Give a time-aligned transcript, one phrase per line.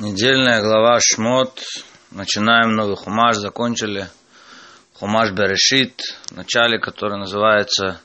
[0.00, 1.60] Недельная глава Шмот.
[2.10, 4.08] Начинаем новый хумаш, закончили
[4.94, 8.00] хумаш Берешит, в начале, который называется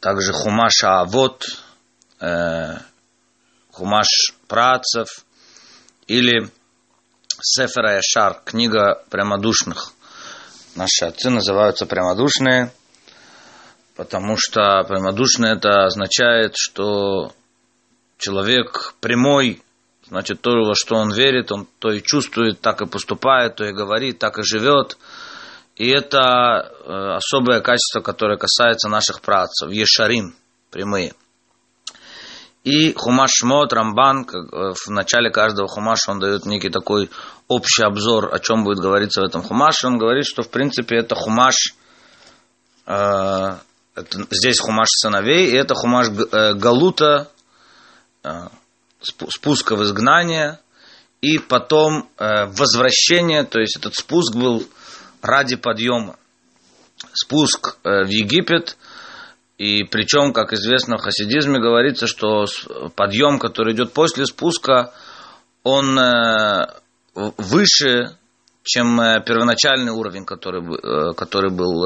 [0.00, 1.46] также хумаш Авод,
[2.18, 2.78] э,
[3.70, 4.08] хумаш
[4.48, 5.06] працев
[6.08, 6.50] или
[7.40, 9.92] Сефера Яшар, книга прямодушных.
[10.74, 12.72] Наши отцы называются прямодушные,
[13.94, 17.32] потому что прямодушные это означает, что
[18.18, 19.62] человек прямой,
[20.08, 23.72] Значит, то, во что он верит, он то и чувствует, так и поступает, то и
[23.72, 24.98] говорит, так и живет.
[25.74, 30.34] И это э, особое качество, которое касается наших працев, ешарим,
[30.70, 31.12] прямые.
[32.62, 37.10] И Хумаш Шмот, Рамбан, э, в начале каждого Хумаша он дает некий такой
[37.48, 39.88] общий обзор, о чем будет говориться в этом Хумаше.
[39.88, 41.74] Он говорит, что в принципе это Хумаш,
[42.86, 43.56] э,
[43.94, 47.28] это, здесь Хумаш сыновей, и это Хумаш э, Галута,
[48.22, 48.30] э,
[49.28, 50.58] спуска в изгнание
[51.20, 54.66] и потом э, возвращение, то есть этот спуск был
[55.22, 56.16] ради подъема.
[57.12, 58.76] Спуск э, в Египет,
[59.58, 62.44] и причем, как известно в хасидизме, говорится, что
[62.94, 64.92] подъем, который идет после спуска,
[65.62, 66.66] он э,
[67.14, 68.16] выше,
[68.62, 71.84] чем первоначальный уровень, который, который был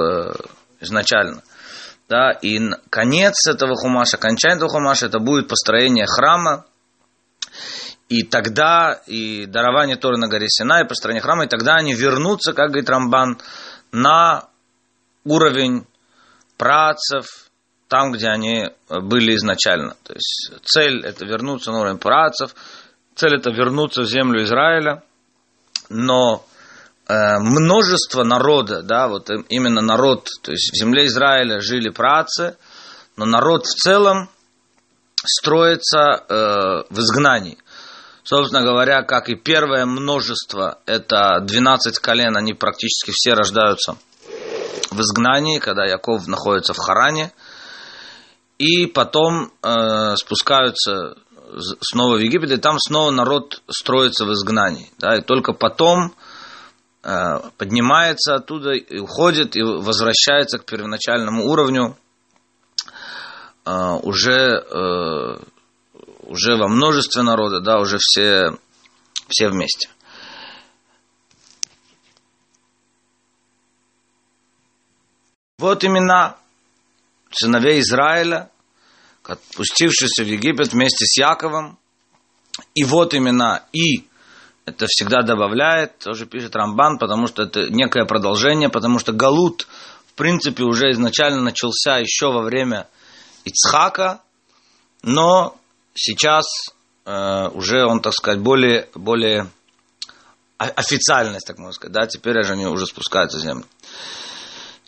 [0.80, 1.42] изначально.
[2.08, 2.58] Да, и
[2.90, 6.64] конец этого хумаша, окончание этого хумаша, это будет построение храма,
[8.10, 12.52] и тогда, и дарование Торы на горе Синай по стороне храма, и тогда они вернутся,
[12.52, 13.38] как говорит Рамбан,
[13.92, 14.48] на
[15.24, 15.86] уровень
[16.58, 17.24] працев,
[17.86, 19.94] там, где они были изначально.
[20.02, 22.52] То есть цель это вернуться на уровень працев,
[23.14, 25.04] цель это вернуться в землю Израиля,
[25.88, 26.44] но
[27.06, 32.56] э, множество народа, да, вот именно народ, то есть в земле Израиля жили працы,
[33.16, 34.28] но народ в целом
[35.24, 36.34] строится э,
[36.90, 37.56] в изгнании–
[38.22, 43.96] Собственно говоря, как и первое множество, это 12 колен, они практически все рождаются
[44.90, 47.32] в изгнании, когда Яков находится в Харане.
[48.58, 51.16] И потом э, спускаются
[51.80, 54.90] снова в Египет, и там снова народ строится в изгнании.
[54.98, 56.14] Да, и только потом
[57.02, 61.96] э, поднимается оттуда и уходит, и возвращается к первоначальному уровню
[63.64, 63.72] э,
[64.02, 65.38] уже э,
[66.30, 68.56] уже во множестве народа, да, уже все,
[69.28, 69.88] все вместе.
[75.58, 76.36] Вот имена
[77.32, 78.48] сыновей Израиля,
[79.56, 81.78] пустившиеся в Египет вместе с Яковом.
[82.74, 84.06] И вот имена И,
[84.66, 89.66] это всегда добавляет, тоже пишет Рамбан, потому что это некое продолжение, потому что Галут,
[90.06, 92.88] в принципе, уже изначально начался еще во время
[93.44, 94.22] Ицхака,
[95.02, 95.59] но
[95.94, 96.46] сейчас
[97.04, 99.50] э, уже он, так сказать, более, более
[100.58, 103.64] официальность, так можно сказать, да, теперь же они уже спускаются в землю.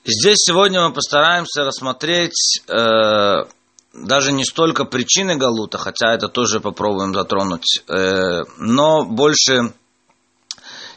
[0.05, 3.45] Здесь сегодня мы постараемся рассмотреть э,
[3.93, 9.73] даже не столько причины Галута, хотя это тоже попробуем затронуть, э, но больше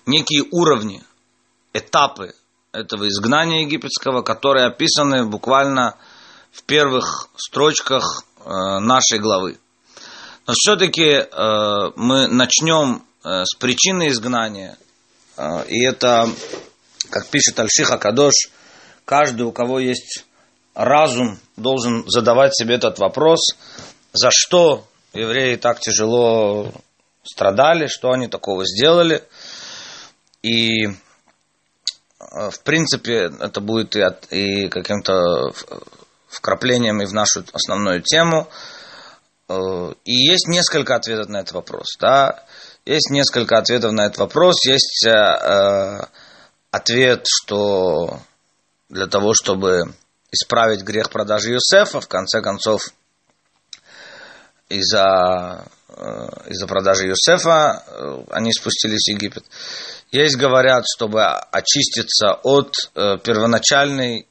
[0.06, 1.04] некие уровни,
[1.74, 2.34] этапы
[2.72, 5.98] этого изгнания египетского, которые описаны буквально
[6.52, 8.50] в первых строчках э,
[8.80, 9.60] нашей главы.
[10.54, 14.78] Все-таки э, мы начнем э, с причины изгнания.
[15.38, 16.30] Э, и это,
[17.10, 18.34] как пишет Альшиха Кадош,
[19.06, 20.26] каждый, у кого есть
[20.76, 23.40] разум, должен задавать себе этот вопрос,
[24.14, 26.72] за что евреи так тяжело
[27.24, 29.24] страдали, что они такого сделали.
[30.44, 30.92] И, э,
[32.20, 35.54] в принципе, это будет и, от, и каким-то
[36.28, 38.48] вкраплением и в нашу основную тему–
[39.48, 41.86] и есть несколько ответов на этот вопрос.
[42.00, 42.44] Да?
[42.86, 44.66] Есть несколько ответов на этот вопрос.
[44.66, 46.00] Есть э, э,
[46.72, 48.20] ответ, что
[48.90, 49.94] для того, чтобы
[50.32, 52.82] исправить грех продажи Юсефа, в конце концов,
[54.70, 59.46] из-за э, из продажи Юсефа э, они спустились в Египет.
[60.12, 64.28] Есть говорят, чтобы очиститься от э, первоначальной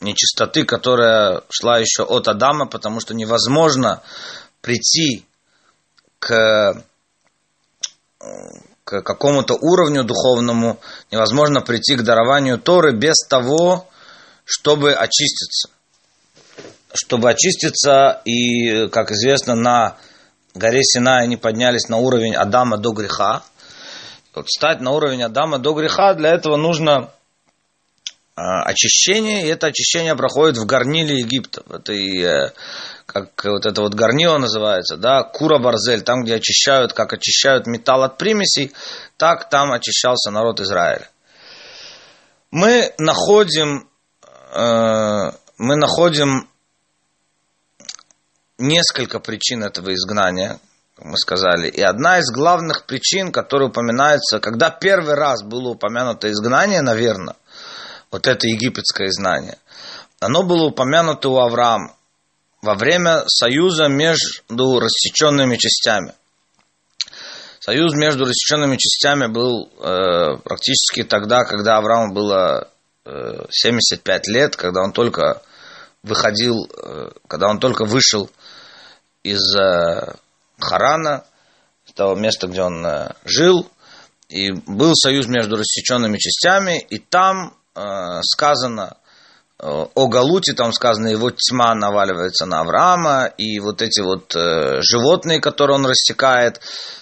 [0.00, 4.02] нечистоты, которая шла еще от Адама, потому что невозможно
[4.60, 5.24] прийти
[6.18, 6.84] к,
[8.84, 10.78] к какому-то уровню духовному,
[11.10, 13.88] невозможно прийти к дарованию Торы без того,
[14.44, 15.70] чтобы очиститься.
[16.92, 19.96] Чтобы очиститься, и, как известно, на
[20.54, 23.42] горе Синай они поднялись на уровень Адама до греха.
[24.34, 27.10] Вот стать на уровень Адама до греха, для этого нужно
[28.36, 32.52] очищение, и это очищение проходит в горниле Египта, в этой э,
[33.06, 38.02] как вот это вот горнило называется, да, кура барзель, там, где очищают, как очищают металл
[38.02, 38.72] от примесей,
[39.16, 41.08] так там очищался народ Израиля.
[42.50, 43.88] Мы находим,
[44.52, 46.48] э, мы находим
[48.58, 50.60] несколько причин этого изгнания,
[50.94, 51.68] как мы сказали.
[51.68, 57.36] И одна из главных причин, которая упоминается, когда первый раз было упомянуто изгнание, наверное,
[58.10, 59.58] вот это египетское изгнание,
[60.20, 61.94] оно было упомянуто у Авраама
[62.62, 66.14] во время союза между рассеченными частями.
[67.60, 72.70] Союз между рассеченными частями был э, практически тогда, когда Аврааму было
[73.04, 75.42] э, 75 лет, когда он только
[76.02, 78.30] выходил, э, когда он только вышел
[79.22, 80.14] из э,
[80.58, 81.24] Харана,
[81.96, 83.68] того места, где он э, жил,
[84.28, 88.96] и был союз между рассеченными частями, и там э, сказано
[89.58, 95.40] о Галуте, там сказано, его тьма наваливается на Авраама, и вот эти вот э, животные,
[95.40, 96.60] которые он рассекает,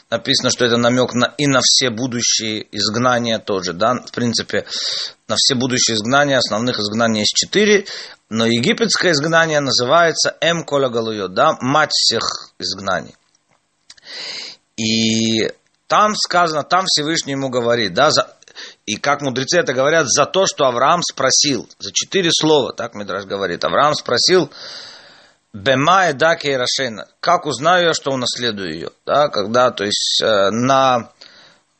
[0.09, 4.67] написано, что это намек на, и на все будущие изгнания тоже, да, в принципе,
[5.26, 7.87] на все будущие изгнания, основных изгнаний есть четыре,
[8.29, 12.23] но египетское изгнание называется Эм Коля Галуйо, да, мать всех
[12.61, 13.17] изгнаний.
[14.76, 15.50] И
[15.88, 18.11] там сказано, там Всевышний ему говорит, да,
[18.86, 23.25] и как мудрецы это говорят, за то, что Авраам спросил, за четыре слова, так Мидраш
[23.25, 24.50] говорит, Авраам спросил,
[25.54, 30.50] Бема Эдаки и Рашена, как узнаю я, что унаследую ее, да, когда, то есть, э,
[30.50, 31.10] на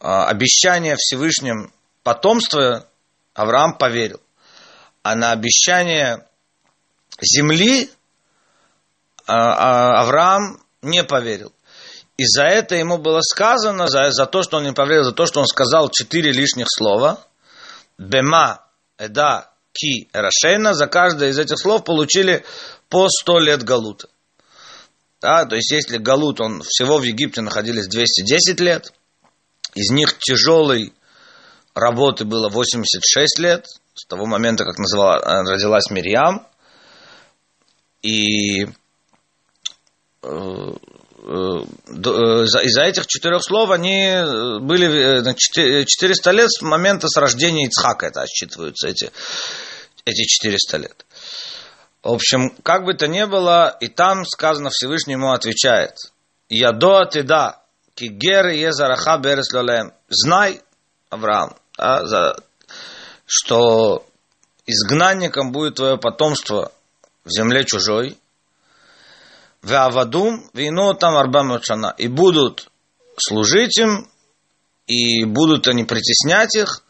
[0.01, 1.73] э, обещание Всевышним
[2.03, 2.87] потомства
[3.35, 4.21] Авраам поверил,
[5.03, 6.25] а на обещание
[7.21, 7.89] земли э,
[9.27, 11.53] Авраам не поверил.
[12.17, 15.27] И за это ему было сказано, за, за то, что он не поверил, за то,
[15.27, 17.25] что он сказал четыре лишних слова.
[17.99, 18.65] Бема,
[18.99, 20.75] Эда, Ки, Рашейна.
[20.75, 22.45] За каждое из этих слов получили
[22.89, 24.09] по сто лет Галута.
[25.21, 28.93] Да, то есть, если Галут, он всего в Египте находились 210 лет,
[29.75, 30.93] из них тяжелой
[31.75, 35.19] работы было 86 лет, с того момента, как называла,
[35.51, 36.47] родилась Мирьям.
[38.03, 38.69] И э,
[40.25, 40.94] Э, э,
[41.25, 45.25] из-за этих четырех слов они э, были
[45.85, 49.11] 400 лет с момента с рождения Ицхака, это отсчитываются эти,
[50.05, 51.07] эти 400 лет.
[52.03, 55.97] В общем, как бы то ни было, и там сказано Всевышний ему отвечает,
[56.51, 57.63] «Ядо ты да,
[57.95, 59.95] кигер езараха берес лолем».
[60.09, 60.61] Знай,
[61.09, 62.37] Авраам, да, за,
[63.25, 64.07] что
[64.67, 66.73] изгнанником будет твое потомство
[67.25, 68.19] в земле чужой,
[69.65, 71.95] Вавадум, вино там арбамучана.
[71.99, 72.71] И будут
[73.17, 74.11] служить им,
[74.87, 76.85] и будут они притеснять их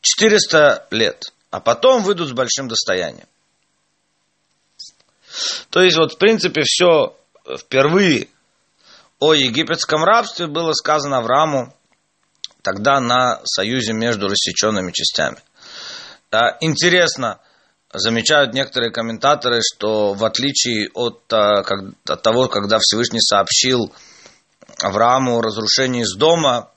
[0.00, 3.28] 400 лет, а потом выйдут с большим достоянием.
[5.70, 7.16] То есть вот в принципе все
[7.56, 8.28] впервые
[9.20, 11.74] о египетском рабстве было сказано Аврааму
[12.62, 15.38] тогда на союзе между рассеченными частями.
[16.30, 17.40] Да, интересно,
[17.92, 21.60] замечают некоторые комментаторы, что в отличие от, а,
[22.06, 23.92] от того, когда Всевышний сообщил
[24.80, 26.70] Аврааму о разрушении из дома,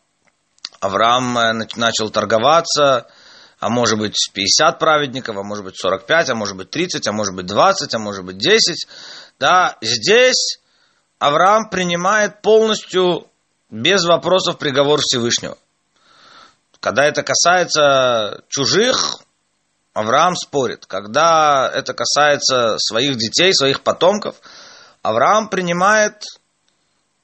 [0.79, 3.07] Авраам э, начал торговаться,
[3.59, 7.35] а может быть 50 праведников, а может быть 45, а может быть 30, а может
[7.35, 8.87] быть 20, а может быть 10.
[9.39, 10.59] Да, здесь
[11.19, 13.27] Авраам принимает полностью
[13.69, 15.57] без вопросов приговор Всевышнего.
[16.79, 19.19] Когда это касается чужих,
[19.93, 20.85] Авраам спорит.
[20.85, 24.35] Когда это касается своих детей, своих потомков,
[25.01, 26.23] Авраам принимает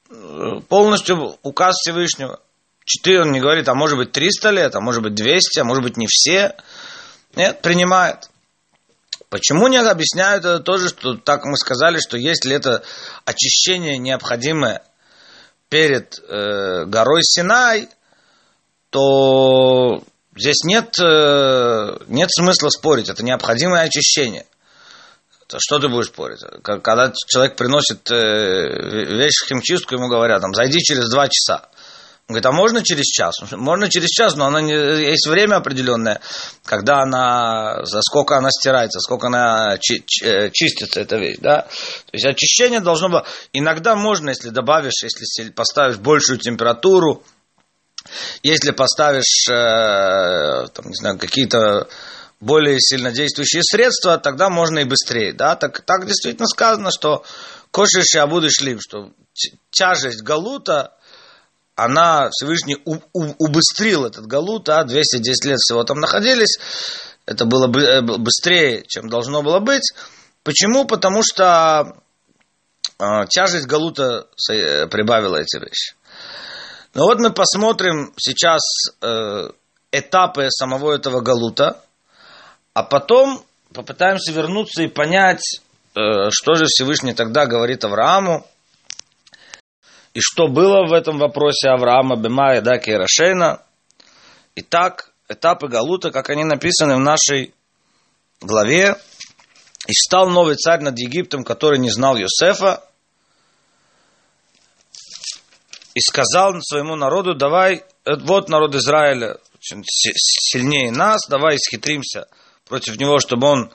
[0.09, 2.39] э, полностью указ Всевышнего.
[2.83, 5.83] Четыре, он не говорит, а может быть 300 лет, а может быть 200, а может
[5.83, 6.55] быть не все.
[7.35, 8.29] Нет, принимает.
[9.29, 12.83] Почему не объясняют это тоже, что так мы сказали, что если это
[13.25, 14.83] очищение необходимое
[15.69, 17.89] перед э, горой Синай,
[18.89, 20.01] то
[20.37, 24.45] Здесь нет, э, нет смысла спорить, это необходимое очищение.
[25.47, 26.41] Что ты будешь спорить?
[26.61, 31.69] Когда человек приносит э, вещь в химчистку, ему говорят, там, зайди через два часа.
[32.27, 33.35] Он говорит, а можно через час?
[33.53, 36.19] Можно через час, но она не, есть время определенное,
[36.65, 41.61] когда она, за сколько она стирается, сколько она чи, чи, э, чистится, эта вещь, да?
[41.61, 43.23] То есть очищение должно быть...
[43.53, 47.23] Иногда можно, если добавишь, если поставишь большую температуру,
[48.43, 51.87] если поставишь, э, там, не знаю, какие-то
[52.39, 55.33] более сильно действующие средства, тогда можно и быстрее.
[55.33, 55.55] Да?
[55.55, 57.23] Так, так действительно сказано, что
[57.71, 59.11] кошешь и лим, что
[59.71, 60.93] тяжесть галута,
[61.75, 66.57] она Всевышний у, у, убыстрил этот галут, а 210 лет всего там находились,
[67.27, 69.93] это было бы э, быстрее, чем должно было быть.
[70.43, 70.85] Почему?
[70.85, 72.01] Потому что
[72.99, 75.96] э, тяжесть Галута э, прибавила эти вещи.
[76.93, 78.61] Но вот мы посмотрим сейчас
[79.01, 79.49] э,
[79.91, 81.81] этапы самого этого Галута,
[82.73, 85.61] а потом попытаемся вернуться и понять,
[85.95, 88.45] э, что же Всевышний тогда говорит Аврааму,
[90.13, 93.61] и что было в этом вопросе Авраама, Бема, Идаки и Рашейна.
[94.55, 97.53] Итак, этапы Галута, как они написаны в нашей
[98.41, 98.95] главе.
[99.87, 102.83] И стал новый царь над Египтом, который не знал Йосефа,
[105.97, 112.27] и сказал своему народу, давай, э, вот народ Израиля сильнее нас, давай исхитримся
[112.65, 113.73] против него, чтобы он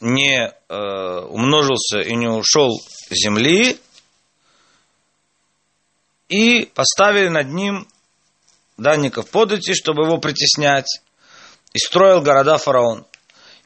[0.00, 3.78] не э, умножился и не ушел с земли,
[6.30, 7.86] и поставили над ним
[8.78, 11.02] данников подати, чтобы его притеснять,
[11.74, 13.04] и строил города фараон.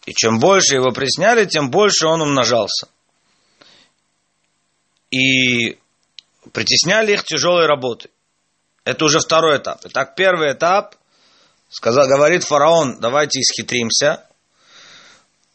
[0.05, 2.89] И чем больше его притесняли, тем больше он умножался.
[5.13, 5.79] И
[6.53, 8.11] притесняли их тяжелой работой.
[8.85, 9.81] Это уже второй этап.
[9.85, 10.97] Итак, первый этап,
[11.71, 14.25] сказал, говорит фараон, давайте исхитримся.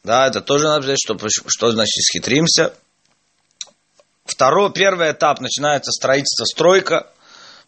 [0.04, 1.18] Да, это тоже надо сказать, что,
[1.48, 2.74] что значит исхитримся.
[4.26, 7.08] Второй, первый этап начинается строительство, стройка.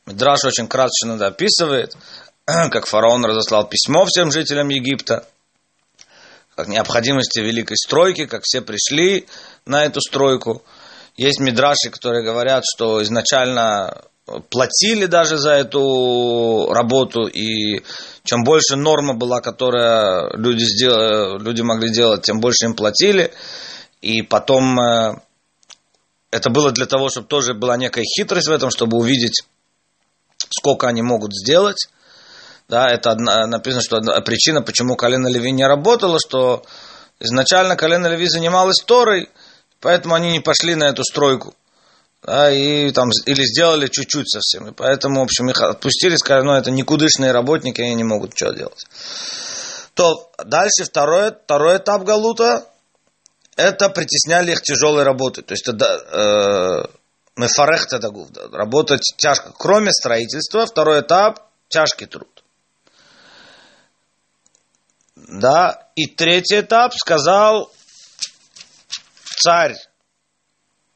[0.06, 1.96] Мидраш очень красочно это описывает,
[2.46, 5.28] как фараон разослал письмо всем жителям Египта,
[6.56, 9.28] как необходимости великой стройки, как все пришли
[9.66, 10.63] на эту стройку.
[11.18, 14.03] Есть мидраши, которые говорят, что изначально
[14.50, 17.84] платили даже за эту работу, и
[18.24, 23.32] чем больше норма была, которая люди, сделали, люди могли делать, тем больше им платили.
[24.01, 25.15] И потом э,
[26.32, 29.44] это было для того, чтобы тоже была некая хитрость в этом, чтобы увидеть,
[30.50, 31.88] сколько они могут сделать.
[32.68, 36.63] Да, это одна, написано, что одна причина, почему колено Леви не работало, что
[37.20, 39.30] изначально колено Леви занималось Торой,
[39.82, 41.54] поэтому они не пошли на эту стройку.
[42.24, 44.68] Да, и там, или сделали чуть-чуть совсем.
[44.68, 48.52] И поэтому, в общем, их отпустили, сказали, ну, это никудышные работники, они не могут ничего
[48.52, 48.86] делать.
[49.96, 52.68] То дальше второй, второй этап Галута,
[53.56, 55.44] это притесняли их тяжелой работой.
[55.44, 56.96] То есть это э,
[57.36, 59.52] мефарех тадагув, работать тяжко.
[59.58, 62.44] Кроме строительства, второй этап– тяжкий труд.
[65.16, 67.72] Да, и третий этап сказал
[69.41, 69.75] царь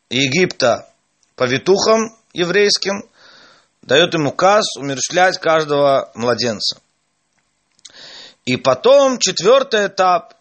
[0.10, 0.90] Египта
[1.36, 3.10] повитухам еврейским,
[3.82, 6.80] дает им указ умершлять каждого младенца.
[8.46, 10.36] И потом четвертый этап,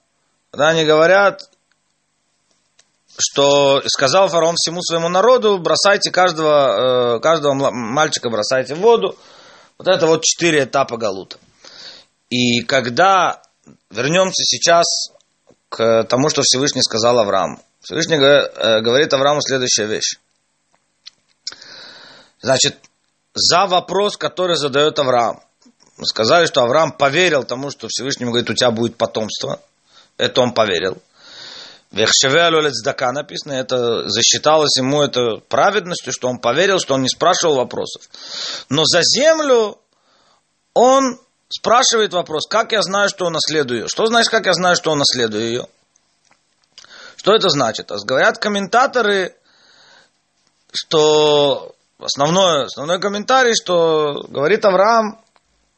[0.50, 1.50] когда они говорят,
[3.16, 9.16] что сказал фараон всему своему народу, бросайте каждого, э, каждого мальчика бросайте в воду.
[9.78, 11.38] Вот это вот четыре этапа Галута.
[12.28, 13.42] И когда
[13.90, 14.87] вернемся сейчас
[15.75, 17.61] к тому, что Всевышний сказал Аврааму.
[17.81, 20.21] Всевышний э, говорит Аврааму следующая вещь.
[22.40, 22.76] Значит,
[23.35, 25.43] за вопрос, который задает Авраам.
[25.97, 29.61] Мы сказали, что Авраам поверил тому, что Всевышний говорит, у тебя будет потомство.
[30.16, 31.02] Это он поверил.
[31.90, 32.50] Вехшеве
[33.12, 38.02] написано, это засчиталось ему это праведностью, что он поверил, что он не спрашивал вопросов.
[38.69, 39.78] Но за землю
[40.73, 41.19] он
[41.58, 43.88] спрашивает вопрос, как я знаю, что он наследую ее?
[43.88, 45.66] Что значит, как я знаю, что он наследую ее?
[47.16, 47.90] Что это значит?
[47.90, 49.37] А говорят комментаторы,
[50.73, 55.20] что основной, основной комментарий, что говорит Авраам,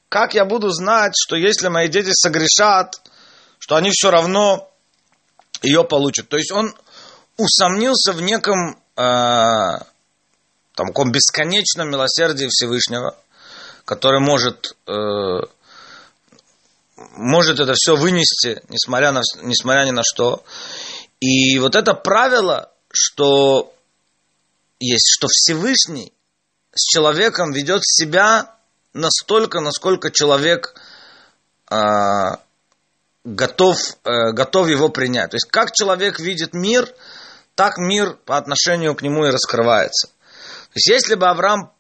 [0.09, 3.01] как я буду знать, что если мои дети согрешат,
[3.59, 4.71] что они все равно
[5.63, 6.29] ее получит.
[6.29, 6.75] То есть он
[7.37, 9.01] усомнился в неком э,
[10.75, 13.17] там, таком бесконечном милосердии Всевышнего,
[13.85, 14.93] который может, э,
[16.97, 20.45] может это все вынести, несмотря, на, несмотря ни на что.
[21.21, 23.75] И вот это правило, что
[24.81, 26.13] есть, что Всевышний
[26.75, 28.55] с человеком ведет себя
[28.93, 30.75] настолько, насколько человек
[31.71, 31.77] э,
[33.25, 35.31] готов, э, готов его принять.
[35.31, 36.89] То есть, как человек видит мир,
[37.55, 40.09] так мир по отношению к нему и раскрывается.
[40.09, 41.73] То есть, если бы Авраам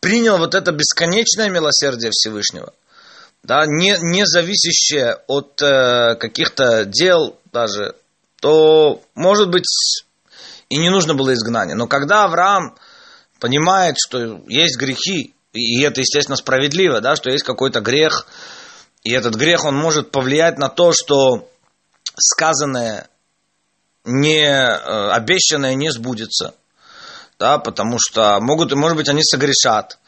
[0.00, 2.72] принял вот это бесконечное милосердие Всевышнего,
[3.42, 7.94] да, не, не зависящее от э, каких-то дел даже,
[8.40, 9.66] то, может быть,
[10.68, 11.74] и не нужно было изгнание.
[11.74, 12.76] Но когда Авраам
[13.40, 18.26] понимает, что есть грехи, и это, естественно, справедливо, да, что есть какой-то грех,
[19.02, 21.48] и этот грех, он может повлиять на то, что
[22.16, 23.08] сказанное,
[24.04, 26.54] не, э, обещанное не сбудется.
[27.38, 29.98] Да, потому что могут, может быть, они согрешат,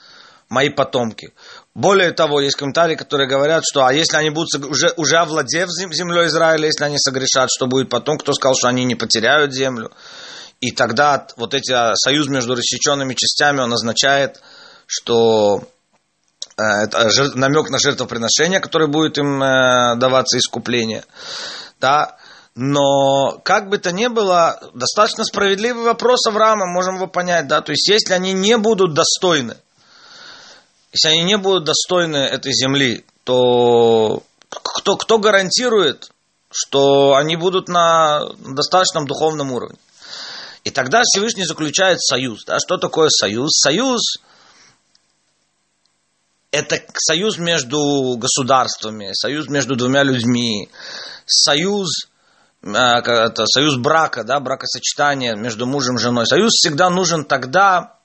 [0.49, 1.33] мои потомки.
[1.75, 6.27] Более того, есть комментарии, которые говорят, что а если они будут уже, уже овладев землей
[6.27, 8.19] Израиля, если они согрешат, что будет потом?
[8.19, 9.93] Кто сказал, что они не потеряют землю?
[10.61, 14.43] И тогда вот эти а, союз между рассеченными частями, он означает,
[14.87, 15.63] что
[16.59, 21.05] э, это намек на жертвоприношение, которое будет им э, даваться искупление.
[21.81, 22.19] Да?
[22.57, 27.71] Но как бы то ни было, достаточно справедливый вопрос Авраама, можем его понять, да, то
[27.71, 29.57] есть если они не будут достойны,
[30.93, 36.11] если они не будут достойны этой земли, то кто, кто гарантирует,
[36.51, 39.79] что они будут на достаточном духовном уровне?
[40.65, 42.45] И тогда Всевышний заключает союз.
[42.45, 42.59] Да?
[42.59, 43.51] Что такое союз?
[43.53, 44.01] Союз–
[46.51, 50.69] это союз между государствами, союз между двумя людьми,
[51.25, 52.07] союз
[52.63, 56.27] э, это союз брака, да, бракосочетание между мужем и женой.
[56.27, 57.99] Союз всегда нужен тогда,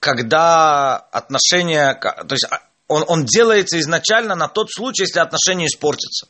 [0.00, 6.26] когда отношения, то есть а, он, он делается изначально на тот случай, если отношения испортятся.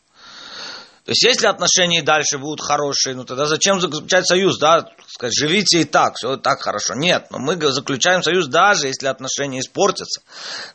[1.05, 4.87] То есть, если отношения и дальше будут хорошие, ну тогда зачем заключать союз, да?
[5.09, 6.95] Сказать, живите и так, все так хорошо.
[6.95, 10.21] Нет, но мы заключаем союз даже если отношения испортятся.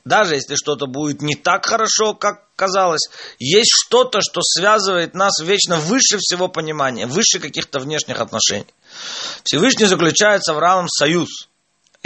[0.04, 3.08] Даже если что-то будет не так хорошо, как казалось.
[3.38, 8.68] Есть что-то, что связывает нас вечно выше всего понимания, выше каких-то внешних отношений.
[9.44, 11.48] Всевышний заключает с Авраамом союз.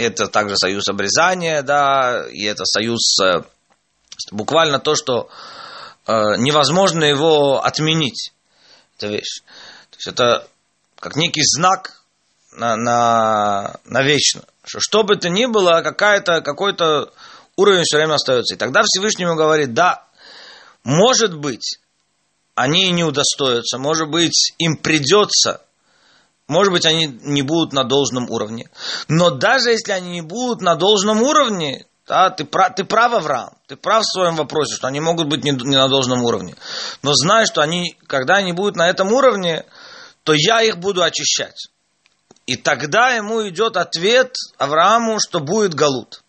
[0.00, 3.42] Это также союз обрезания, да, и это союз, э,
[4.30, 5.30] буквально то, что
[6.10, 8.32] Э, невозможно его отменить.
[8.96, 9.42] Это вещь.
[9.90, 10.48] То есть это
[10.98, 12.02] как некий знак
[12.52, 14.42] на, на, на вечно.
[14.64, 17.12] Что, что бы то ни было, какая-то, какой-то
[17.54, 18.54] уровень все время остается.
[18.54, 20.04] И тогда Всевышнему говорит, да,
[20.82, 21.78] может быть,
[22.56, 25.62] они не удостоятся, может быть, им придется,
[26.50, 28.68] может быть, они не будут на должном уровне.
[29.06, 33.50] Но даже если они не будут на должном уровне, да, ты, прав, ты прав, Авраам,
[33.68, 36.56] ты прав в своем вопросе, что они могут быть не, не на должном уровне.
[37.02, 39.64] Но знай, что они, когда они будут на этом уровне,
[40.24, 41.68] то я их буду очищать.
[42.46, 46.20] И тогда ему идет ответ Аврааму, что будет Галут.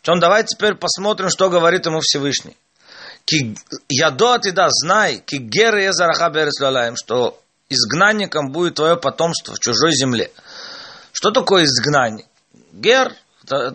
[0.00, 2.56] Причем давайте теперь посмотрим, что говорит ему Всевышний.
[3.88, 5.92] Ядо ты да, знай, ки гер
[6.96, 7.41] что
[7.72, 10.30] изгнанником будет твое потомство в чужой земле.
[11.12, 12.26] Что такое изгнанник?
[12.72, 13.12] Гер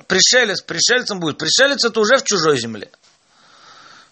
[0.08, 1.38] Пришелец, пришельцем будет.
[1.38, 2.90] Пришелец это уже в чужой земле.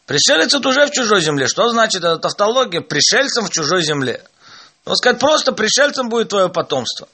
[0.05, 1.47] Пришелец это уже в чужой земле.
[1.47, 2.81] Что значит эта тавтология?
[2.81, 4.23] Пришельцем в чужой земле.
[4.85, 7.07] Ну, сказать, просто пришельцем будет твое потомство.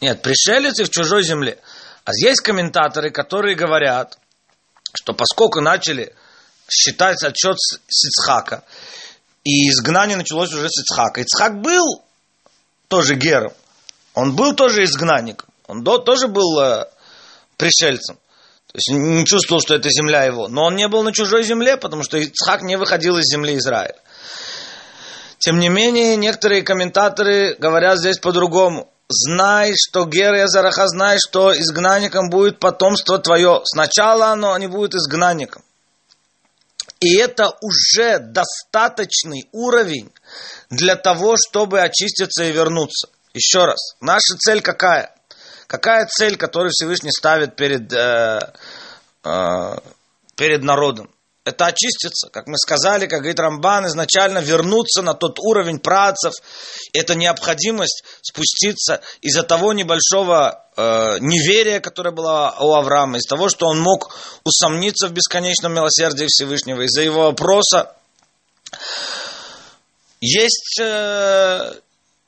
[0.00, 1.58] Нет, пришелец и в чужой земле.
[2.04, 4.18] А есть комментаторы, которые говорят,
[4.94, 6.14] что поскольку начали
[6.70, 7.78] считать отчет с
[9.44, 11.20] и изгнание началось уже с Ицхака.
[11.20, 12.02] Ицхак был
[12.88, 13.52] тоже гером,
[14.14, 16.86] он был тоже изгнанником, он тоже был э,
[17.56, 18.16] пришельцем.
[18.66, 20.48] То есть не чувствовал, что это земля его.
[20.48, 23.96] Но он не был на чужой земле, потому что Ицхак не выходил из земли Израиля.
[25.38, 28.90] Тем не менее, некоторые комментаторы говорят здесь по-другому.
[29.08, 33.62] Знай, что Гер и Азараха, знай, что изгнанником будет потомство твое.
[33.64, 35.62] Сначала оно не будет изгнанником.
[37.00, 40.12] И это уже достаточный уровень
[40.68, 43.08] для того, чтобы очиститься и вернуться.
[43.34, 45.14] Еще раз, наша цель какая?
[45.68, 48.40] Какая цель, которую Всевышний ставит перед, э,
[49.22, 49.76] э,
[50.34, 51.10] перед народом?
[51.48, 56.34] Это очиститься, как мы сказали, как говорит Рамбан, изначально вернуться на тот уровень працев.
[56.92, 63.66] Это необходимость спуститься из-за того небольшого э, неверия, которое было у Авраама, из того, что
[63.66, 67.94] он мог усомниться в бесконечном милосердии Всевышнего, из-за его вопроса.
[70.20, 71.72] Есть, э,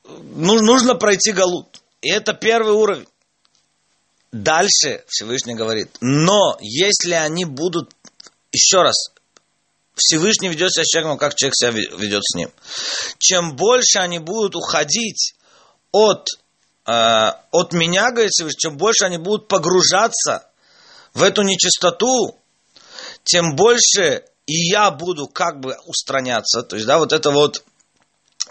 [0.07, 1.81] нужно пройти галут.
[2.01, 3.07] И это первый уровень.
[4.31, 7.91] Дальше Всевышний говорит, но если они будут,
[8.51, 9.11] еще раз,
[9.95, 12.51] Всевышний ведет себя с человеком, как человек себя ведет с ним.
[13.19, 15.35] Чем больше они будут уходить
[15.91, 16.27] от,
[16.85, 20.47] э, от меня, говорит Всевышний, чем больше они будут погружаться
[21.13, 22.37] в эту нечистоту,
[23.23, 26.63] тем больше и я буду как бы устраняться.
[26.63, 27.63] То есть, да, вот это вот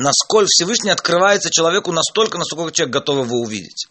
[0.00, 3.86] насколько Всевышний открывается человеку настолько, насколько человек готов его увидеть.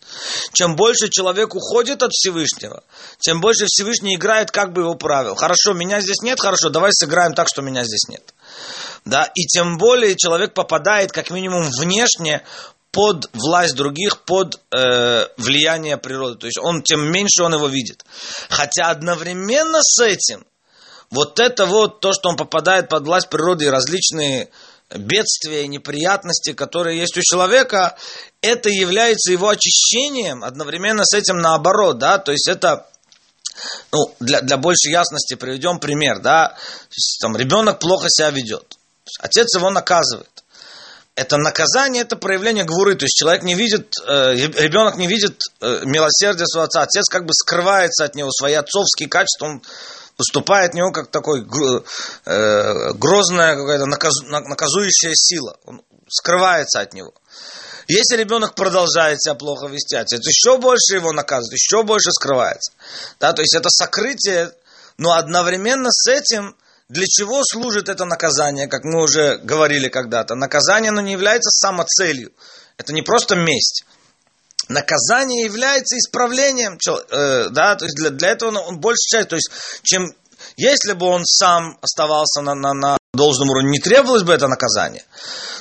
[0.53, 2.83] Чем больше человек уходит от Всевышнего,
[3.19, 5.35] тем больше Всевышний играет как бы его правил.
[5.35, 8.33] Хорошо, меня здесь нет, хорошо, давай сыграем так, что меня здесь нет.
[9.05, 9.29] Да?
[9.35, 12.43] И тем более человек попадает как минимум внешне
[12.91, 16.39] под власть других, под э, влияние природы.
[16.39, 18.03] То есть он, тем меньше он его видит.
[18.49, 20.43] Хотя одновременно с этим,
[21.11, 24.49] вот это вот то, что он попадает под власть природы и различные
[24.95, 27.95] бедствия неприятности, которые есть у человека,
[28.41, 32.87] это является его очищением, одновременно с этим наоборот, да, то есть это,
[33.91, 36.57] ну, для, для большей ясности приведем пример, да,
[36.89, 38.77] есть, там ребенок плохо себя ведет,
[39.19, 40.29] отец его наказывает.
[41.19, 42.95] это наказание, это проявление гвуры.
[42.95, 46.83] То есть человек не видит, э, ребенок не видит э, милосердия своего отца.
[46.83, 49.61] Отец как бы скрывается от него, свои отцовские качества, он
[50.19, 55.57] выступает от него как такой э, грозная какая-то наказ, наказующая сила.
[55.65, 57.13] Он скрывается от него.
[57.87, 62.73] Если ребенок продолжает себя плохо вести, отец еще больше его наказывает, еще больше скрывается.
[63.19, 64.51] Да, то есть это сокрытие,
[64.97, 66.55] но одновременно с этим–
[66.89, 70.33] для чего служит это наказание, как мы уже говорили когда-то?
[70.33, 72.31] Наказание, оно не является самоцелью.
[72.77, 73.85] Это не просто месть.
[74.69, 76.77] Наказание является исправлением,
[77.11, 79.49] э, да, то есть для, для этого он больше часть, то есть
[79.81, 80.13] чем,
[80.57, 85.03] если бы он сам оставался на, на, на должном уровне, не требовалось бы это наказание.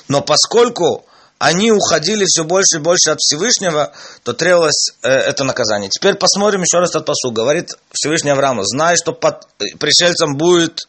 [0.08, 1.06] Но поскольку
[1.38, 3.92] они уходили все больше и больше от Всевышнего,
[4.24, 5.88] то требовалось э, это наказание.
[5.88, 7.32] Теперь посмотрим еще раз этот посуд.
[7.32, 9.46] Говорит Всевышний Аврааму, знай, что под
[9.78, 10.88] пришельцем будет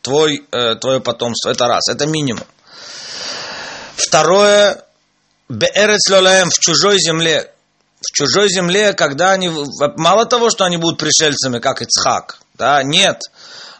[0.00, 1.50] твой, э, твое потомство.
[1.50, 2.46] Это раз, это минимум.
[3.96, 4.84] Второе,
[5.48, 7.52] Беэрец в чужой земле.
[8.00, 9.50] В чужой земле, когда они,
[9.96, 13.22] мало того, что они будут пришельцами, как Ицхак, да, нет,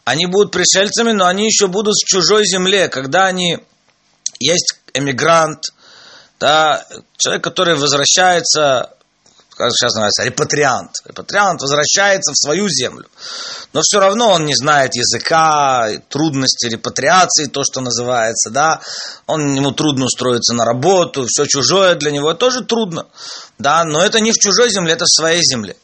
[0.04, 3.58] они будут пришельцами, но они еще будут в чужой земле, когда они
[4.40, 5.66] есть эмигрант,
[6.40, 6.84] да,
[7.16, 8.94] человек, который возвращается
[9.58, 10.92] сейчас называется, репатриант.
[11.04, 13.06] Репатриант возвращается в свою землю.
[13.72, 18.80] Но все равно он не знает языка, трудности репатриации, то, что называется, да.
[19.26, 23.06] Он, ему трудно устроиться на работу, все чужое для него тоже трудно.
[23.58, 25.76] Да, но это не в чужой земле, это в своей земле.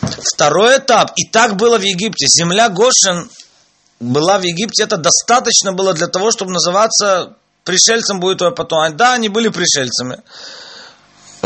[0.00, 2.26] Второй этап, и так было в Египте.
[2.26, 3.30] Земля Гошин
[4.00, 8.96] была в Египте, это достаточно было для того, чтобы называться пришельцем будет твой потом.
[8.96, 10.22] Да, они были пришельцами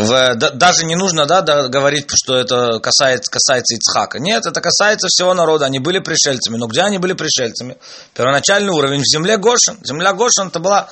[0.03, 4.19] в, да, даже не нужно да, да, говорить, что это касается, касается Ицхака.
[4.19, 5.65] Нет, это касается всего народа.
[5.65, 6.57] Они были пришельцами.
[6.57, 7.77] Но где они были пришельцами?
[8.13, 9.79] Первоначальный уровень в земле Гошин.
[9.83, 10.89] Земля Гошин это была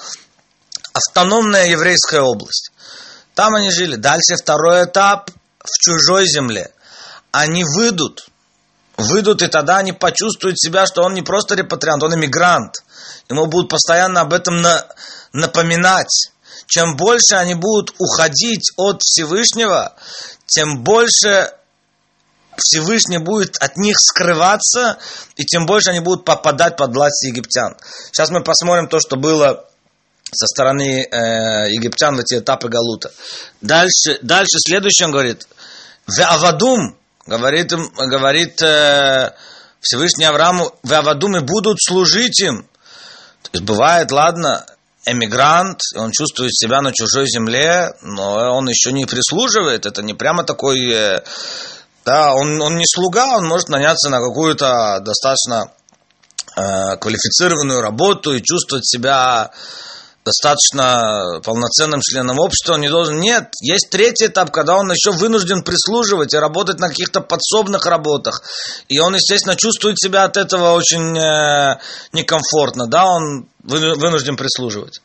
[0.94, 2.72] автономная еврейская область.
[3.36, 3.96] Там они жили.
[3.96, 6.72] Дальше второй этап в чужой земле.
[7.32, 8.28] Они выйдут.
[8.98, 12.84] Выйдут, и тогда они почувствуют себя, что он не просто репатриант, он иммигрант.
[13.30, 14.86] Ему будут постоянно об этом на,
[15.34, 16.32] напоминать
[16.72, 19.94] чем больше они будут уходить от Всевышнего,
[20.46, 21.52] тем больше
[22.58, 24.98] Всевышний будет от них скрываться,
[25.36, 27.76] и тем больше они будут попадать под власть египтян.
[28.14, 29.66] Сейчас мы посмотрим то, что было
[30.32, 33.12] со стороны э, египтян в эти этапы Галута.
[33.60, 35.46] Дальше, дальше следующее он говорит,
[36.08, 39.34] в Авадум, говорит, говорит э,
[39.82, 42.66] Всевышний Аврааму, в Авадуме будут служить им.
[43.42, 44.66] То есть бывает, ладно,
[45.06, 50.44] эмигрант, он чувствует себя на чужой земле, но он еще не прислуживает, это не прямо
[50.44, 51.24] такой, э,
[52.06, 55.72] да, он, он не слуга, он может наняться на какую-то достаточно
[56.56, 59.52] э, квалифицированную работу и чувствовать себя
[60.24, 63.20] достаточно полноценным членом общества, он не должен...
[63.20, 68.44] Нет, есть третий этап, когда он еще вынужден прислуживать и работать на каких-то подсобных работах.
[68.88, 71.80] И он, естественно, чувствует себя от этого очень э,
[72.14, 75.02] некомфортно, да, он вынужден прислуживать.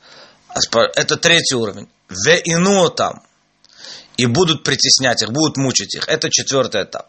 [0.95, 1.89] Это третий уровень.
[2.09, 3.23] В ину там.
[4.17, 6.09] И будут притеснять их, будут мучить их.
[6.09, 7.09] Это четвертый этап.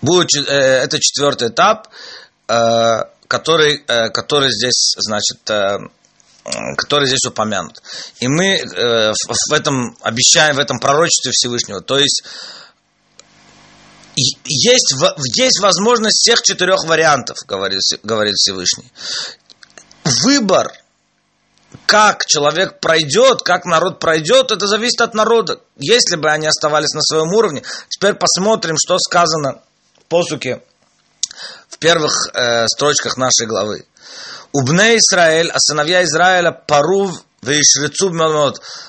[0.00, 1.88] Будет, э, это четвертый этап,
[2.48, 5.78] э, который, э, который здесь, значит, э,
[6.76, 7.82] который здесь упомянут.
[8.20, 12.22] И мы э, в этом обещаем, в этом пророчестве Всевышнего, то есть
[14.16, 14.94] есть,
[15.36, 18.90] есть возможность всех четырех вариантов, говорит, говорит Всевышний.
[20.24, 20.72] Выбор,
[21.86, 25.60] как человек пройдет, как народ пройдет, это зависит от народа.
[25.76, 27.62] Если бы они оставались на своем уровне.
[27.88, 29.62] Теперь посмотрим, что сказано
[29.98, 30.62] в посуке
[31.68, 33.86] в первых э, строчках нашей главы.
[34.52, 38.10] Убне Израиль, а сыновья Израиля пару в Ишрицу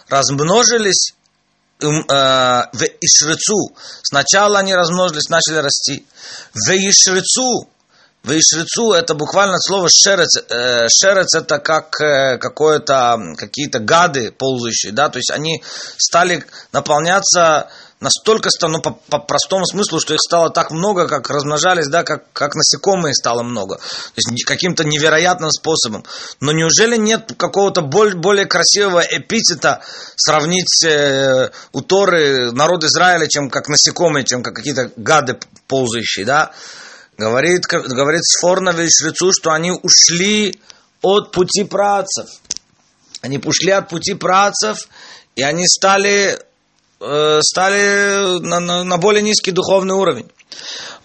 [0.09, 1.13] размножились
[1.79, 3.75] э, в Ишрицу.
[4.01, 6.05] Сначала они размножились, начали расти.
[6.53, 7.69] В Ишрицу,
[8.23, 10.37] в Ишрицу это буквально слово шерец.
[10.49, 15.63] Э, шерец это как э, какое-то, какие-то гады ползающие, да, то есть они
[15.97, 17.69] стали наполняться
[18.01, 22.31] настолько, ну, по, по простому смыслу, что их стало так много, как размножались, да, как,
[22.33, 23.77] как насекомые стало много.
[23.77, 26.03] То есть каким-то невероятным способом.
[26.41, 29.81] Но неужели нет какого-то более, более красивого эпитета
[30.15, 31.81] сравнить э, у
[32.51, 36.51] народ Израиля, чем как насекомые, чем как какие-то гады ползающие, да?
[37.17, 40.59] Говорит, говорит Сфорнович Шрицу, что они ушли
[41.03, 42.27] от пути працев.
[43.21, 44.87] Они ушли от пути працев,
[45.35, 46.39] и они стали
[47.41, 50.27] стали на, на, на более низкий духовный уровень.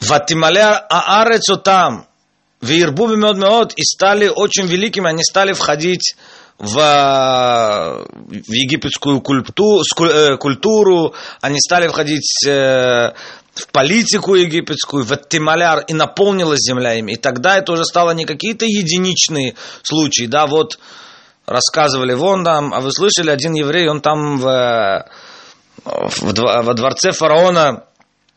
[0.01, 2.07] Ватимале аарецу там,
[2.61, 6.17] вирбу мед и стали очень великими, они стали входить
[6.59, 9.83] в, в египетскую культуру,
[10.39, 17.13] культуру, они стали входить в политику египетскую, в Тималяр, и наполнилась земля ими.
[17.13, 20.79] И тогда это уже стало не какие-то единичные случаи, да, вот
[21.47, 25.09] рассказывали вон там, а вы слышали, один еврей, он там в,
[25.87, 27.85] во дворце фараона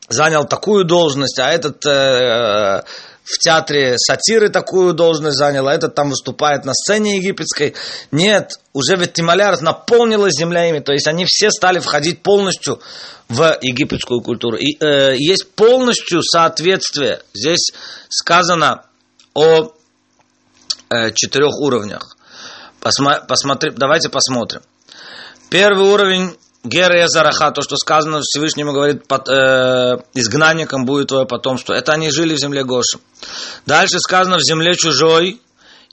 [0.08, 2.84] занял такую должность, а этот э,
[3.24, 7.76] в театре сатиры такую должность занял, а этот там выступает на сцене египетской.
[8.12, 12.80] Нет, уже ведь Тималяр наполнилась земля ими, то есть они все стали входить полностью
[13.28, 14.58] в египетскую культуру.
[14.58, 17.22] И э, есть полностью соответствие.
[17.34, 17.72] Здесь
[18.10, 18.86] сказано
[19.36, 19.72] о
[20.90, 22.18] э, четырех уровнях.
[22.82, 24.62] Посма- посмотри, давайте посмотрим.
[25.52, 31.74] Первый уровень Гера Зараха, то, что сказано Всевышнему, говорит, под, э, изгнанником будет твое потомство.
[31.74, 33.00] Это они жили в земле Гоши.
[33.66, 35.40] Дальше сказано в земле чужой,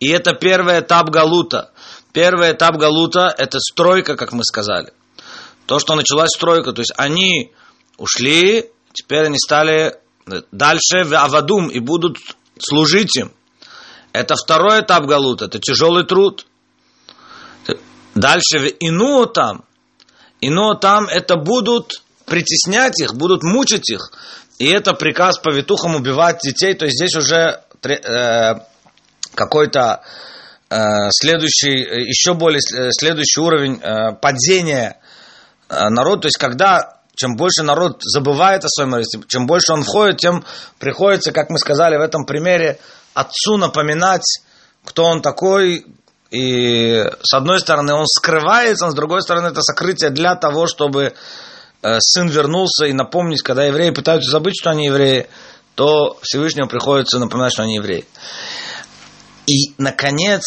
[0.01, 1.71] и это первый этап Галута.
[2.13, 4.93] Первый этап Галута– это стройка, как мы сказали.
[5.67, 6.73] То, что началась стройка.
[6.73, 7.53] То есть они
[7.97, 9.97] ушли, теперь они стали
[10.51, 12.19] дальше в Авадум и будут
[12.59, 13.33] служить им.
[14.13, 16.47] Это второй этап Галута, это тяжелый труд.
[18.17, 19.63] Дальше в Инуо там–
[20.41, 24.13] и но там это будут притеснять их, будут мучить их.
[24.59, 26.75] И это приказ повитухам убивать детей.
[26.75, 28.55] То есть здесь уже э,
[29.35, 30.03] какой-то
[30.71, 30.77] э,
[31.11, 34.99] следующий, еще более э, следующий уровень э, падения
[35.69, 36.23] э, народа.
[36.23, 40.45] То есть когда чем больше народ забывает о своем народе, чем больше он входит, тем
[40.79, 42.79] приходится, как мы сказали в этом примере,
[43.15, 44.43] отцу напоминать,
[44.85, 45.87] кто он такой,
[46.31, 51.15] и с одной стороны он скрывается, а с другой стороны это сокрытие для того, чтобы
[51.83, 55.29] э, сын вернулся и напомнить, когда евреи пытаются забыть, что они евреи,
[55.75, 58.07] то Всевышнему приходится напоминать, что они евреи.
[59.47, 60.43] И, наконец,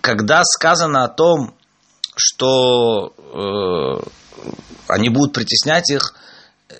[0.00, 1.54] когда сказано о том,
[2.14, 4.08] что э,
[4.88, 6.14] они будут притеснять их,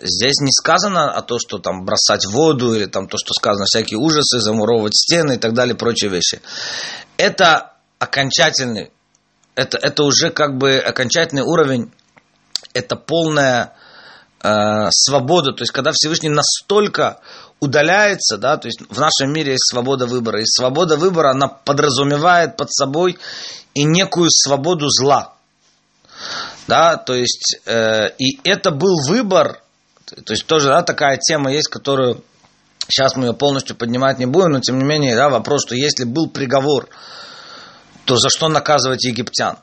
[0.03, 3.99] здесь не сказано о том, что там бросать воду или там то, что сказано, всякие
[3.99, 6.43] ужасы, замуровывать стены и так далее, прочие вещи.
[7.17, 8.91] Это окончательный,
[9.55, 11.93] это, это уже как бы окончательный уровень,
[12.75, 13.75] это полная
[14.43, 17.21] э, свобода, то есть когда Всевышний настолько
[17.61, 22.57] удаляется, да, то есть в нашем мире есть свобода выбора, и свобода выбора, она подразумевает
[22.57, 23.19] под собой
[23.75, 25.35] и некую свободу зла,
[26.67, 29.63] да, то есть, э, и это был выбор,
[30.05, 32.23] то есть тоже, да, такая тема есть, которую
[32.89, 36.05] сейчас мы ее полностью поднимать не будем, но тем не менее, да, вопрос, что если
[36.05, 36.89] был приговор,
[38.07, 39.59] то за что наказывать египтян?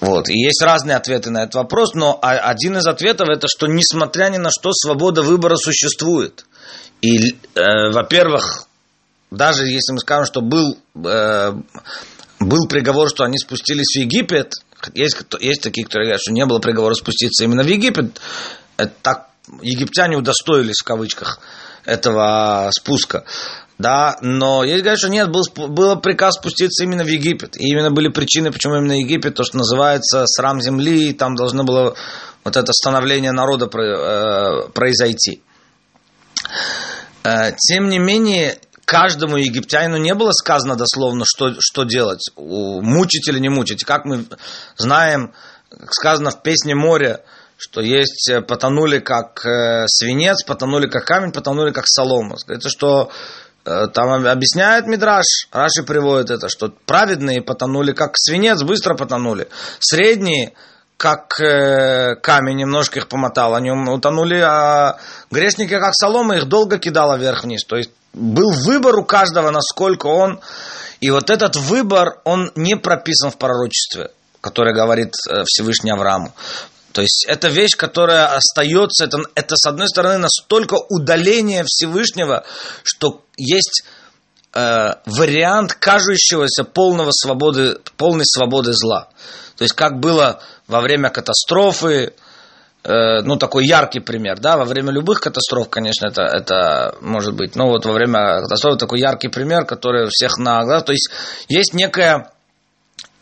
[0.00, 0.28] Вот.
[0.28, 4.36] И есть разные ответы на этот вопрос, но один из ответов это, что несмотря ни
[4.36, 6.44] на что, свобода выбора существует.
[7.00, 8.66] И, э, во-первых,
[9.30, 11.52] даже если мы скажем, что был, э,
[12.40, 14.52] был приговор, что они спустились в Египет,
[14.94, 18.20] есть, есть такие, которые говорят, что не было приговора спуститься именно в Египет,
[18.76, 19.28] это так
[19.62, 21.40] египтяне удостоились в кавычках
[21.84, 23.24] этого спуска
[23.78, 27.56] да, но есть говорят, что нет, был, был приказ спуститься именно в Египет.
[27.56, 31.62] И именно были причины, почему именно Египет, то, что называется срам земли, и там должно
[31.62, 31.94] было
[32.42, 35.42] вот это становление народа э, произойти.
[37.22, 43.38] Э, тем не менее, каждому египтянину не было сказано дословно, что, что делать, мучить или
[43.38, 43.84] не мучить.
[43.84, 44.24] Как мы
[44.76, 45.34] знаем,
[45.90, 47.22] сказано в песне моря,
[47.56, 49.38] что есть э, потонули как
[49.86, 52.38] свинец, потонули как камень, потонули как солома.
[52.48, 53.12] Это что
[53.92, 59.48] там объясняет Мидраш, Раши приводит это, что праведные потонули как свинец, быстро потонули.
[59.78, 60.54] Средние,
[60.96, 64.98] как э, камень, немножко их помотал, они утонули, а
[65.30, 67.64] грешники, как солома, их долго кидало вверх-вниз.
[67.64, 70.40] То есть был выбор у каждого, насколько он...
[71.00, 76.32] И вот этот выбор, он не прописан в пророчестве, которое говорит э, Всевышний Аврааму.
[76.92, 82.44] То есть это вещь, которая остается, это, это с одной стороны настолько удаление Всевышнего,
[82.82, 83.84] что есть
[84.54, 89.08] э, вариант кажущегося полного свободы, полной свободы зла.
[89.56, 92.14] То есть как было во время катастрофы,
[92.84, 97.54] э, ну такой яркий пример, да, во время любых катастроф, конечно, это, это может быть,
[97.54, 101.10] но вот во время катастрофы такой яркий пример, который всех на глаз, то есть
[101.48, 102.32] есть некая,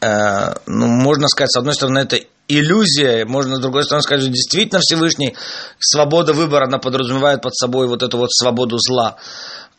[0.00, 4.80] э, ну можно сказать, с одной стороны это иллюзия, можно с другой стороны сказать, действительно
[4.80, 5.36] Всевышний,
[5.78, 9.16] свобода выбора, она подразумевает под собой вот эту вот свободу зла.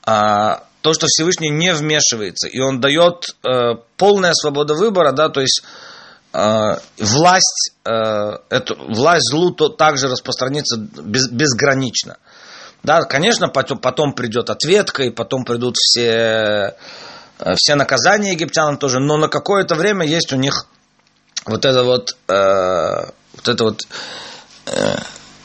[0.06, 5.42] А, то, что Всевышний не вмешивается, и он дает э, полная свобода выбора, да, то
[5.42, 5.64] есть
[6.34, 12.18] э, власть, э, эту, власть злу то, также распространится без, безгранично.
[12.84, 16.76] Да, конечно, потом, потом придет ответка, и потом придут все
[17.40, 20.68] э, все наказания египтянам тоже, но на какое-то время есть у них
[21.48, 23.82] вот это вот, э, вот это вот
[24.66, 24.98] э,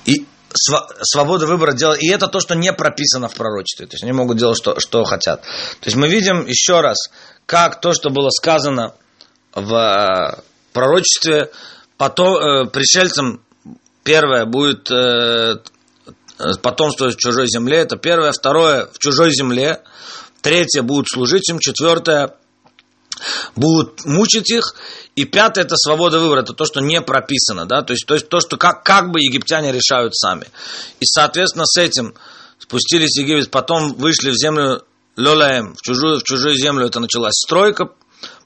[0.05, 2.03] и свобода выбора делать.
[2.03, 3.87] И это то, что не прописано в пророчестве.
[3.87, 5.43] То есть они могут делать, что, что хотят.
[5.43, 7.11] То есть мы видим еще раз,
[7.47, 8.95] как то, что было сказано
[9.55, 11.51] в э, пророчестве,
[11.97, 13.43] потом, э, пришельцам
[14.05, 15.59] первое будет э,
[16.63, 19.83] потомство в чужой земле, это первое, второе в чужой земле,
[20.41, 22.35] третье будут служить им, четвертое
[23.57, 24.75] будут мучить их,
[25.15, 28.29] и пятое это свобода выбора, это то, что не прописано, да, то есть, то, есть
[28.29, 30.47] то что как, как бы египтяне решают сами.
[31.01, 32.15] И, соответственно, с этим
[32.59, 34.83] спустились Египет, потом вышли в землю
[35.17, 37.91] Лолаем, в чужую, в чужую землю, это началась стройка,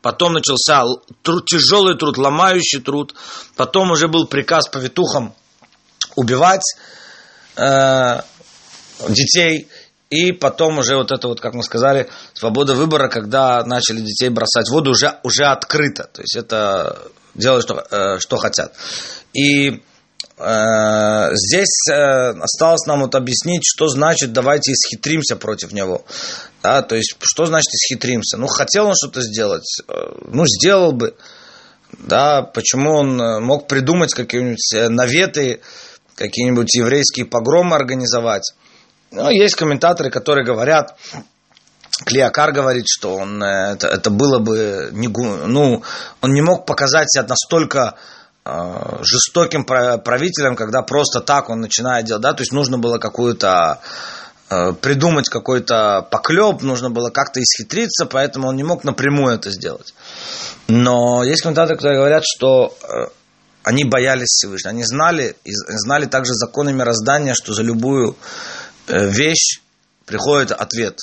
[0.02, 0.84] потом начался
[1.22, 3.14] труд, тяжелый труд, ломающий труд,
[3.56, 5.34] потом уже был приказ по ветухам
[6.16, 6.64] убивать
[7.56, 8.20] э,
[9.08, 9.68] детей,
[10.10, 14.68] и потом уже вот это вот, как мы сказали, свобода выбора, когда начали детей бросать
[14.68, 16.04] в воду уже, уже открыто.
[16.12, 16.98] То есть это
[17.34, 18.72] делают, что, э, что хотят.
[19.32, 19.82] И
[20.38, 26.04] э, здесь э, осталось нам вот объяснить, что значит давайте исхитримся против него.
[26.62, 28.36] Да, то есть, что значит исхитримся?
[28.36, 29.92] Ну, хотел он что-то сделать, э,
[30.28, 31.16] ну, сделал бы.
[31.98, 35.60] Да, почему он э, мог придумать какие-нибудь э, наветы,
[36.14, 38.52] какие-нибудь еврейские погромы организовать.
[39.10, 40.96] Ну, есть комментаторы, которые говорят,
[42.04, 45.82] Клеокар говорит, что он, э, это, это было бы, не, ну,
[46.20, 47.94] он не мог показать себя настолько
[48.44, 53.80] э, жестоким правителем, когда просто так он начинает делать, да, то есть нужно было какую-то
[54.50, 59.94] э, придумать какой-то поклеп, нужно было как-то исхитриться, поэтому он не мог напрямую это сделать.
[60.68, 63.06] Но есть комментаторы, которые говорят, что э,
[63.62, 68.16] они боялись Всевышнего, они знали, знали также законы мироздания, что за любую
[68.88, 69.60] вещь,
[70.04, 70.98] приходит ответ.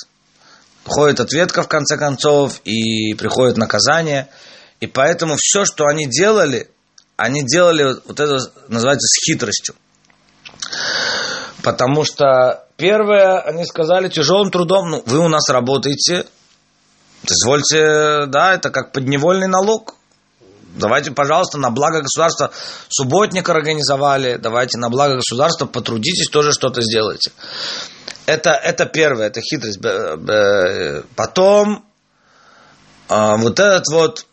[0.84, 4.28] Приходит ответка в конце концов, и приходит наказание.
[4.80, 6.70] И поэтому все, что они делали,
[7.16, 9.74] они делали вот это называется с хитростью.
[11.62, 16.26] Потому что первое, они сказали тяжелым трудом, ну, вы у нас работаете,
[17.22, 19.94] дозвольте, да, это как подневольный налог.
[20.74, 22.50] Давайте, пожалуйста, на благо государства
[22.88, 24.36] субботник организовали.
[24.36, 27.30] Давайте на благо государства потрудитесь, тоже что-то сделайте.
[28.26, 29.80] Это, это первое, это хитрость.
[31.14, 31.84] Потом
[33.08, 34.26] а, вот этот вот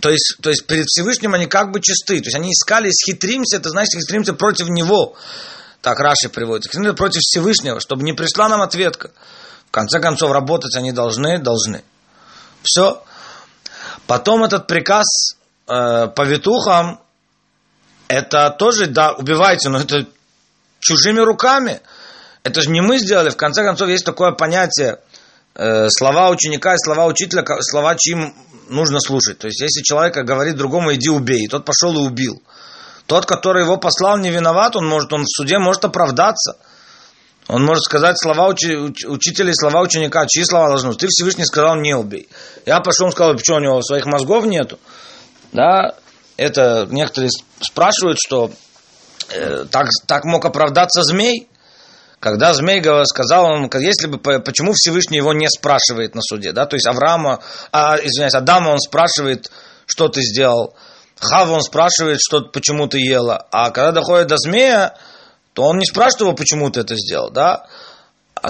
[0.00, 2.18] то есть, то есть перед Всевышним они как бы чисты.
[2.20, 5.16] То есть они искали схитримся, это значит схитримся против него.
[5.80, 6.64] Так Раши приводит.
[6.64, 9.10] Схитримся против Всевышнего, чтобы не пришла нам ответка.
[9.68, 11.82] В конце концов, работать они должны, должны.
[12.62, 13.02] Все.
[14.06, 15.36] Потом этот приказ
[15.68, 17.00] э, по ветухам,
[18.08, 20.06] это тоже, да, убивайте, но это
[20.80, 21.80] чужими руками.
[22.42, 23.30] Это же не мы сделали.
[23.30, 24.98] В конце концов, есть такое понятие
[25.54, 28.34] э, слова ученика и слова учителя, слова, чьим
[28.68, 29.38] нужно слушать.
[29.38, 32.42] То есть, если человек говорит другому, иди убей, и тот пошел и убил.
[33.06, 36.56] Тот, который его послал, не виноват, он может, он в суде может оправдаться–
[37.52, 40.24] он может сказать слова учи, уч, учителя слова ученика.
[40.26, 40.98] Чьи слова должны быть?
[40.98, 42.26] Ты Всевышний сказал, не убей.
[42.64, 44.78] Я пошел, он сказал, почему у него своих мозгов нету?
[45.52, 45.94] Да,
[46.38, 47.28] это некоторые
[47.60, 48.50] спрашивают, что
[49.28, 51.46] э, так, так мог оправдаться змей.
[52.20, 56.76] Когда змей сказал, он, если бы, почему Всевышний его не спрашивает на суде, да, то
[56.76, 59.50] есть Авраама, а, извиняюсь, Адама он спрашивает,
[59.84, 60.74] что ты сделал,
[61.20, 64.94] Хава он спрашивает, что, почему ты ела, а когда доходит до змея,
[65.54, 67.66] то он не спрашивает его, почему ты это сделал, да?
[68.34, 68.48] А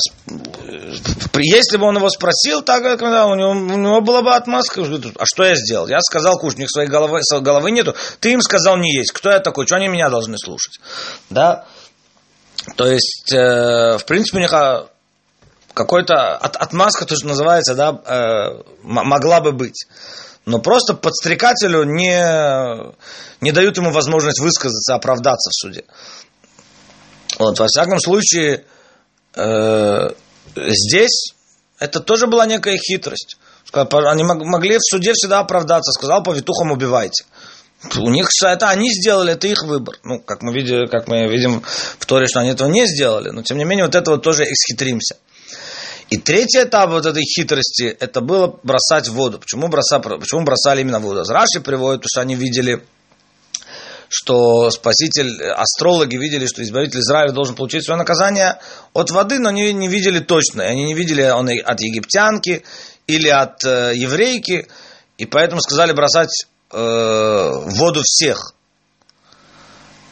[1.38, 4.82] если бы он его спросил, так когда у него, у него была бы отмазка,
[5.18, 5.86] а что я сделал?
[5.86, 9.12] Я сказал кушать, у них своей головы, своей головы нету, ты им сказал не есть.
[9.12, 9.66] Кто я такой?
[9.66, 10.80] Что они меня должны слушать?
[11.28, 11.66] Да?
[12.76, 14.88] То есть, э, в принципе, у них а,
[15.74, 19.86] какой-то от, отмазка, то, что называется, да, э, могла бы быть.
[20.44, 22.94] Но просто подстрекателю не,
[23.40, 25.84] не дают ему возможность высказаться, оправдаться в суде.
[27.42, 28.64] Вот, во всяком случае,
[29.34, 30.10] э,
[30.56, 31.34] здесь
[31.78, 33.36] это тоже была некая хитрость.
[33.72, 35.92] Они могли в суде всегда оправдаться.
[35.92, 37.24] Сказал, по витухам убивайте.
[37.96, 39.96] У них это они сделали, это их выбор.
[40.04, 41.62] Ну, как мы, видим, как мы видим
[41.98, 43.30] в Торе, что они этого не сделали.
[43.30, 45.16] Но, тем не менее, вот это вот тоже исхитримся.
[46.10, 49.38] И третий этап вот этой хитрости, это было бросать в воду.
[49.38, 51.24] Почему, броса, почему бросали именно в воду?
[51.26, 52.84] Раши приводит, потому что они видели
[54.12, 58.58] что спаситель, астрологи видели, что избавитель Израиля должен получить свое наказание
[58.92, 60.64] от воды, но они не видели точно.
[60.64, 62.62] Они не видели он от египтянки
[63.06, 64.68] или от э, еврейки,
[65.16, 68.52] и поэтому сказали бросать э, воду всех.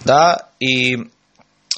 [0.06, 0.96] Да, и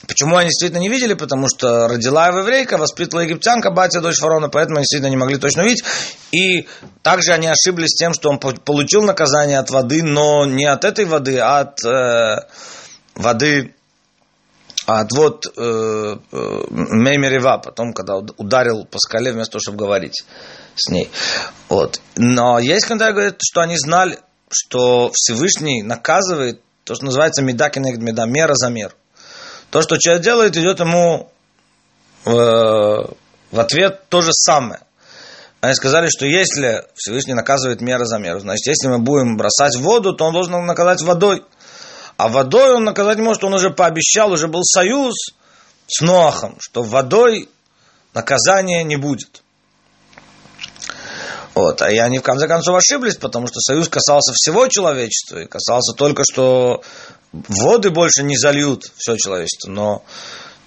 [0.07, 1.15] Почему они действительно не видели?
[1.15, 5.63] Потому что родила еврейка, воспитывала египтянка, батя, дочь фараона, поэтому они действительно не могли точно
[5.63, 5.85] видеть.
[6.33, 6.67] И
[7.03, 11.39] также они ошиблись тем, что он получил наказание от воды, но не от этой воды,
[11.39, 12.47] а от э,
[13.15, 13.75] воды
[14.87, 16.17] от вот э, э,
[16.71, 20.25] Меймерева, потом, когда ударил по скале, вместо того, чтобы говорить
[20.75, 21.09] с ней.
[21.69, 22.01] Вот.
[22.17, 24.19] Но есть, когда говорят, что они знали,
[24.51, 28.95] что Всевышний наказывает то, что называется медакинек меда, мера за меру.
[29.73, 31.31] То, что человек делает, идет ему
[32.27, 34.81] э, в ответ то же самое.
[35.63, 40.13] Они сказали, что если Всевышний наказывает мера за меру, значит, если мы будем бросать воду,
[40.15, 41.43] то он должен наказать водой.
[42.19, 45.15] А водой он наказать не может, он уже пообещал, уже был союз
[45.87, 47.49] с Ноахом, что водой
[48.13, 49.43] наказания не будет.
[51.55, 51.81] Вот.
[51.81, 55.95] А и они в конце концов ошиблись, потому что союз касался всего человечества, и касался
[55.97, 56.83] только, что
[57.33, 60.05] воды больше не зальют все человечество, но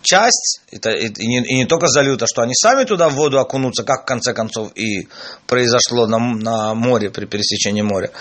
[0.01, 3.39] часть, это, и, не, и не только зальют, а что они сами туда в воду
[3.39, 5.07] окунутся, как в конце концов и
[5.47, 8.11] произошло на, на море, при пересечении моря,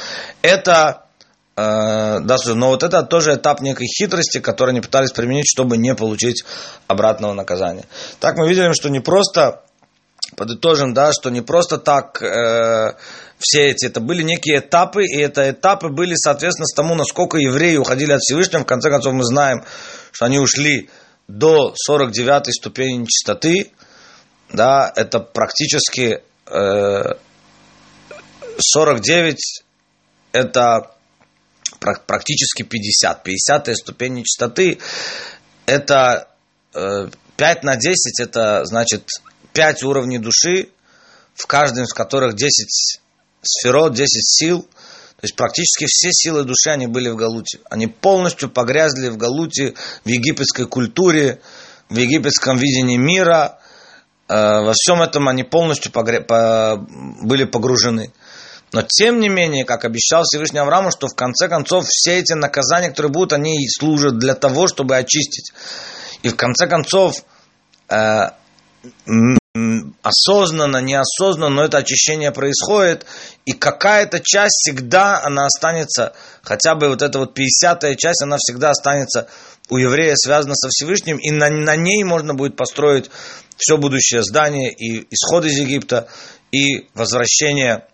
[0.42, 1.04] это,
[1.56, 5.94] э, да, но вот это тоже этап некой хитрости, который они пытались применить, чтобы не
[5.94, 6.44] получить
[6.86, 7.84] обратного наказания.
[8.18, 9.62] Так мы видели, что не просто
[10.36, 12.96] подытожим, да, что не просто так э,
[13.38, 17.76] все эти, это были некие этапы, и это этапы были, соответственно, с тому, насколько евреи
[17.76, 18.62] уходили от Всевышнего.
[18.62, 19.64] В конце концов, мы знаем,
[20.12, 20.88] что они ушли
[21.28, 23.72] до 49-й ступени нечистоты,
[24.52, 27.02] да, это практически э,
[28.58, 29.62] 49,
[30.32, 30.90] это
[32.06, 33.26] практически 50.
[33.26, 34.78] 50-я ступень нечистоты,
[35.66, 36.28] это
[36.74, 39.08] э, 5 на 10, это значит
[39.54, 40.68] 5 уровней души,
[41.34, 43.00] в каждом из которых 10
[43.42, 44.62] сферот, 10 сил.
[44.62, 47.60] То есть практически все силы души, они были в Галуте.
[47.70, 49.74] Они полностью погрязли в Галуте,
[50.04, 51.40] в египетской культуре,
[51.88, 53.58] в египетском видении мира.
[54.28, 56.20] Э, во всем этом они полностью погре...
[56.20, 56.84] по...
[57.22, 58.12] были погружены.
[58.72, 62.90] Но тем не менее, как обещал Всевышний Аврааму, что в конце концов все эти наказания,
[62.90, 65.52] которые будут, они служат для того, чтобы очистить.
[66.22, 67.24] И в конце концов,
[67.88, 68.30] э,
[70.02, 73.06] осознанно, неосознанно, но это очищение происходит,
[73.46, 78.70] и какая-то часть всегда, она останется, хотя бы вот эта вот 50-я часть, она всегда
[78.70, 79.28] останется
[79.70, 83.10] у еврея связана со Всевышним, и на, на ней можно будет построить
[83.56, 86.08] все будущее здание, и исход из Египта,
[86.52, 87.86] и возвращение,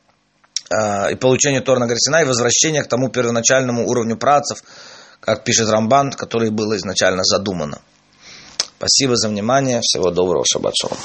[0.70, 4.62] э, и получение Торна Гарсина, и возвращение к тому первоначальному уровню працев,
[5.20, 7.80] как пишет Рамбан, который было изначально задумано.
[8.78, 9.80] Спасибо за внимание.
[9.82, 10.44] Всего доброго.
[10.50, 10.96] Шаббат шалом.